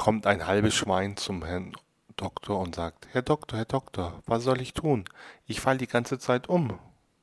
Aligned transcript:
kommt 0.00 0.26
ein 0.26 0.46
halbes 0.46 0.74
Schwein 0.74 1.18
zum 1.18 1.44
Herrn 1.44 1.74
Doktor 2.16 2.58
und 2.58 2.74
sagt, 2.74 3.08
Herr 3.12 3.20
Doktor, 3.20 3.58
Herr 3.58 3.66
Doktor, 3.66 4.22
was 4.24 4.44
soll 4.44 4.62
ich 4.62 4.72
tun? 4.72 5.04
Ich 5.44 5.60
fall 5.60 5.76
die 5.76 5.86
ganze 5.86 6.18
Zeit 6.18 6.48
um. 6.48 6.78